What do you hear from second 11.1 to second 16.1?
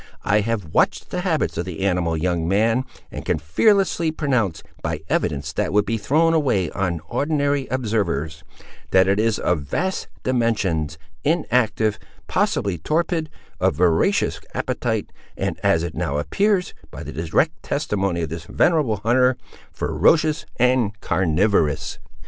inactive, possibly torpid, of voracious appetite, and, as it